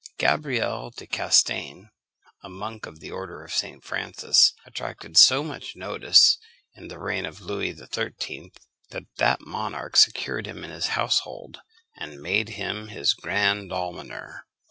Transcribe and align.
Gabriel 0.17 0.89
de 0.89 1.05
Castaigne, 1.05 1.89
a 2.41 2.49
monk 2.49 2.87
of 2.87 2.99
the 3.01 3.11
order 3.11 3.43
of 3.43 3.53
St. 3.53 3.83
Francis, 3.83 4.51
attracted 4.65 5.15
so 5.15 5.43
much 5.43 5.75
notice 5.75 6.39
in 6.73 6.87
the 6.87 6.97
reign 6.97 7.23
of 7.23 7.39
Louis 7.41 7.75
XIII., 7.75 8.51
that 8.89 9.03
that 9.17 9.41
monarch 9.41 9.95
secured 9.95 10.47
him 10.47 10.63
in 10.63 10.71
his 10.71 10.87
household, 10.97 11.61
and 11.95 12.19
made 12.19 12.49
him 12.57 12.87
his 12.87 13.13
Grand 13.13 13.71
Almoner. 13.71 14.47